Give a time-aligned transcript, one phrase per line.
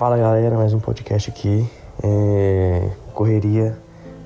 [0.00, 1.70] Fala galera, mais um podcast aqui.
[2.02, 2.90] É...
[3.12, 3.76] Correria.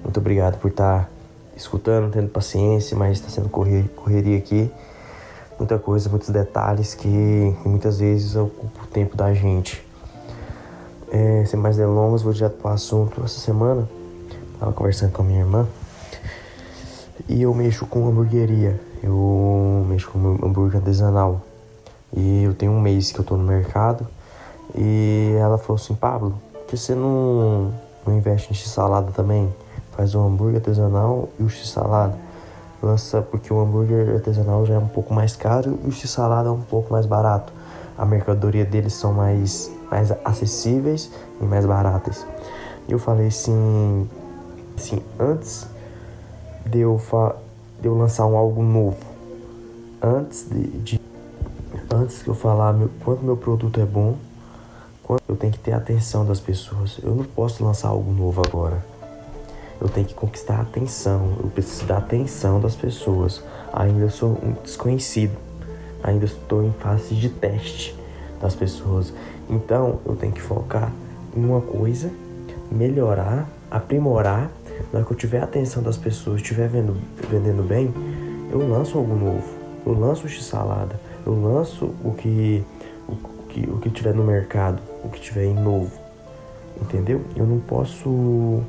[0.05, 1.09] Muito obrigado por estar tá
[1.57, 4.71] escutando, tendo paciência, mas está sendo correria aqui.
[5.59, 9.85] Muita coisa, muitos detalhes que muitas vezes ocupam o tempo da gente.
[11.11, 13.25] É, sem mais delongas, vou direto para o assunto.
[13.25, 13.89] Essa semana,
[14.53, 15.67] estava conversando com a minha irmã
[17.29, 18.81] e eu mexo com hamburgueria.
[19.03, 21.43] Eu mexo com hambúrguer artesanal.
[22.17, 24.07] E eu tenho um mês que eu tô no mercado.
[24.75, 27.73] E ela falou assim, Pablo, por que você não,
[28.07, 29.53] não investe em x-salada também?
[29.93, 32.17] Faz o um hambúrguer artesanal e o x-salada.
[32.83, 36.53] Lança porque o hambúrguer artesanal já é um pouco mais caro e o x-salada é
[36.53, 37.53] um pouco mais barato.
[37.97, 41.11] A mercadoria deles são mais, mais acessíveis
[41.41, 42.27] e mais baratas.
[42.89, 44.09] E eu falei assim,
[44.77, 45.67] assim antes
[46.67, 47.01] de eu,
[47.81, 48.99] de eu lançar um algo novo,
[50.03, 51.01] antes de, de
[51.91, 54.17] antes que eu falar meu, quanto meu produto é bom,
[55.29, 56.99] eu tenho que ter a atenção das pessoas.
[57.03, 58.85] Eu não posso lançar algo novo agora.
[59.81, 61.37] Eu tenho que conquistar a atenção.
[61.43, 63.43] Eu preciso da atenção das pessoas.
[63.73, 65.37] Ainda sou um desconhecido.
[66.03, 67.97] Ainda estou em fase de teste
[68.41, 69.13] das pessoas.
[69.49, 70.93] Então eu tenho que focar
[71.37, 72.11] em uma coisa,
[72.71, 74.51] melhorar, aprimorar.
[74.93, 76.97] Na hora que eu tiver a atenção das pessoas, estiver vendo,
[77.31, 77.93] vendendo bem,
[78.51, 79.65] eu lanço algo novo.
[79.87, 82.63] Eu lanço x-salada eu lanço o que,
[83.09, 83.17] o,
[83.49, 85.93] que, o que tiver no mercado, o que tiver em novo,
[86.81, 87.23] entendeu?
[87.37, 88.63] Eu não posso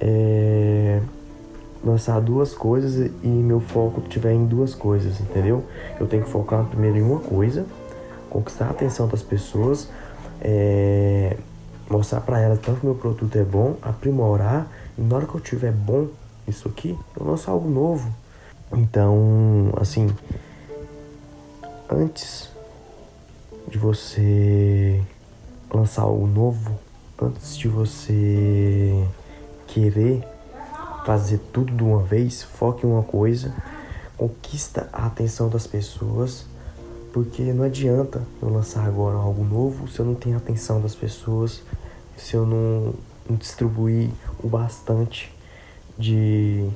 [0.00, 1.00] é,
[1.84, 5.64] lançar duas coisas e meu foco tiver em duas coisas, entendeu?
[5.98, 7.66] Eu tenho que focar primeiro em uma coisa,
[8.28, 9.88] conquistar a atenção das pessoas,
[10.40, 11.36] é,
[11.88, 15.40] mostrar para elas tanto que meu produto é bom, aprimorar e na hora que eu
[15.40, 16.08] tiver bom
[16.48, 18.12] isso aqui, eu lanço algo novo.
[18.72, 20.08] Então, assim,
[21.90, 22.50] antes
[23.68, 25.00] de você
[25.72, 26.78] lançar algo novo,
[27.20, 29.06] antes de você
[29.66, 30.26] querer
[31.04, 33.54] fazer tudo de uma vez, foque em uma coisa,
[34.16, 36.46] conquista a atenção das pessoas,
[37.12, 40.94] porque não adianta eu lançar agora algo novo se eu não tenho a atenção das
[40.94, 41.62] pessoas,
[42.16, 42.94] se eu não,
[43.28, 44.10] não distribuir
[44.42, 45.34] o bastante
[45.98, 46.68] de,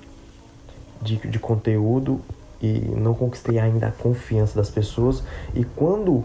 [1.02, 2.20] de, de conteúdo
[2.60, 5.22] e não conquistei ainda a confiança das pessoas.
[5.54, 6.24] E quando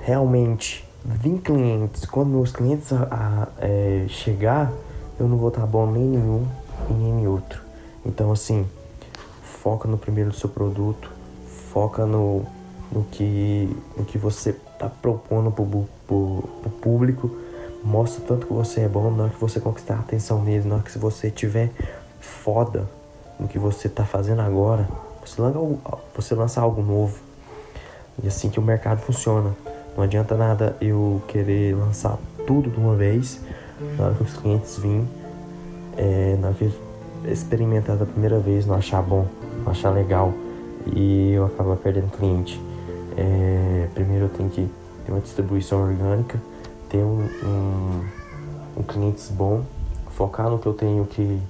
[0.00, 4.72] realmente vim clientes, quando meus clientes a, a é, chegar,
[5.18, 6.46] eu não vou estar bom nem nenhum
[6.90, 7.62] e nem outro.
[8.04, 8.66] Então assim,
[9.42, 11.10] foca no primeiro do seu produto,
[11.72, 12.44] foca no,
[12.90, 17.30] no, que, no que você está propondo para o público,
[17.82, 20.76] mostra tanto que você é bom, na hora que você conquistar a atenção deles, na
[20.76, 21.70] hora que você tiver
[22.20, 22.88] foda
[23.38, 24.88] no que você está fazendo agora,
[25.24, 25.58] você lança,
[26.14, 27.18] você lança algo novo.
[28.22, 29.54] E assim que o mercado funciona.
[29.98, 32.16] Não adianta nada eu querer lançar
[32.46, 33.40] tudo de uma vez.
[33.96, 35.08] Na hora que os clientes vêm,
[35.96, 36.70] é, na hora que
[37.28, 39.26] experimentar da primeira vez, não achar bom,
[39.64, 40.32] não achar legal.
[40.94, 42.62] E eu acabo perdendo cliente.
[43.16, 44.68] É, primeiro eu tenho que
[45.04, 46.40] ter uma distribuição orgânica,
[46.88, 48.04] ter um, um,
[48.76, 49.64] um clientes bom,
[50.12, 51.42] focar no que eu tenho que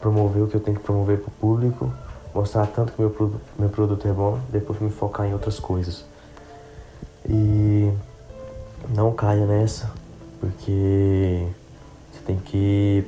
[0.00, 1.92] promover, o que eu tenho que promover para o público
[2.32, 3.12] mostrar tanto que meu,
[3.58, 6.04] meu produto é bom, depois me focar em outras coisas.
[7.28, 7.92] E
[8.88, 9.92] não caia nessa,
[10.40, 11.46] porque
[12.12, 13.04] você tem que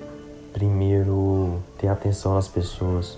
[0.53, 3.17] primeiro ter atenção às pessoas,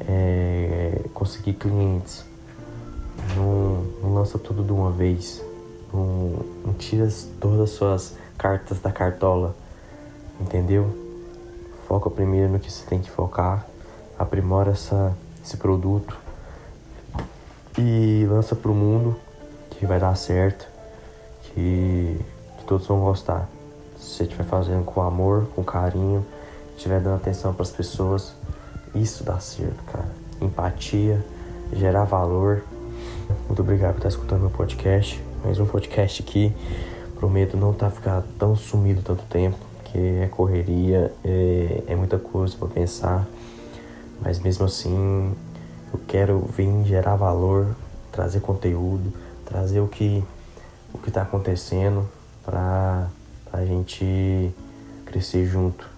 [0.00, 2.24] é, conseguir clientes.
[3.36, 5.42] Não, não, lança tudo de uma vez.
[5.92, 7.08] Não, não tira
[7.40, 9.54] todas as suas cartas da cartola,
[10.40, 10.98] entendeu?
[11.86, 13.66] Foca primeiro no que você tem que focar
[14.22, 16.16] aprimora essa, esse produto
[17.76, 19.16] e lança para o mundo
[19.82, 20.64] que vai dar certo,
[21.42, 22.16] que,
[22.56, 23.48] que todos vão gostar.
[23.98, 26.24] Se você estiver fazendo com amor, com carinho,
[26.76, 28.32] estiver dando atenção para as pessoas,
[28.94, 30.06] isso dá certo, cara.
[30.40, 31.20] Empatia,
[31.72, 32.62] gerar valor.
[33.48, 35.20] Muito obrigado por estar escutando meu podcast.
[35.44, 36.54] Mais um podcast aqui.
[37.16, 42.54] Prometo não tá ficar tão sumido tanto tempo, que é correria, é, é muita coisa
[42.56, 43.26] para pensar.
[44.20, 45.34] Mas mesmo assim,
[45.92, 47.74] eu quero vir gerar valor,
[48.12, 49.12] trazer conteúdo,
[49.52, 50.24] trazer o que
[50.94, 52.08] o que está acontecendo
[52.44, 53.08] para
[53.52, 54.52] a gente
[55.06, 55.88] crescer junto,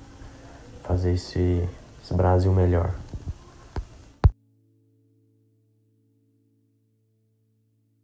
[0.82, 1.68] fazer esse,
[2.02, 2.92] esse Brasil melhor.